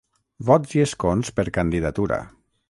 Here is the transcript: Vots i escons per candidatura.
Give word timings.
Vots 0.49 0.73
i 0.77 0.81
escons 0.85 1.31
per 1.41 1.45
candidatura. 1.59 2.19